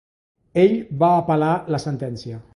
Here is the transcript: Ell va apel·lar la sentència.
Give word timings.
Ell 0.61 0.73
va 1.03 1.11
apel·lar 1.19 1.53
la 1.77 1.85
sentència. 1.89 2.43